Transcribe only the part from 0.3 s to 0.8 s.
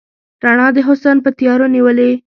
رڼا د